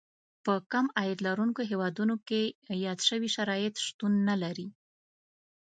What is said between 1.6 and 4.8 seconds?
هېوادونو کې یاد شوي شرایط شتون نه لري.